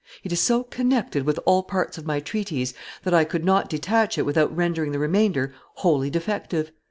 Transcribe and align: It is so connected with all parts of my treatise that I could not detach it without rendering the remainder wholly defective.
It 0.23 0.31
is 0.31 0.39
so 0.39 0.63
connected 0.63 1.27
with 1.27 1.39
all 1.45 1.61
parts 1.61 1.95
of 1.95 2.07
my 2.07 2.19
treatise 2.21 2.73
that 3.03 3.13
I 3.13 3.23
could 3.23 3.45
not 3.45 3.69
detach 3.69 4.17
it 4.17 4.25
without 4.25 4.57
rendering 4.57 4.93
the 4.93 4.97
remainder 4.97 5.53
wholly 5.75 6.09
defective. 6.09 6.71